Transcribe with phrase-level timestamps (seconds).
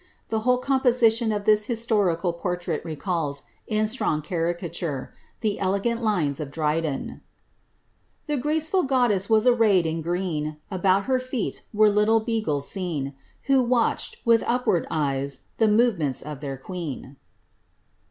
[0.29, 6.49] The whole composition of this historical portrait recals, in strong caricature, the elegant lines of
[6.49, 7.21] Dryden:
[8.25, 13.13] The graceful goddess was arrayed in green; About her feet were little beagles seen.
[13.43, 17.17] Who watched, with upward eyes, the movements of their queen.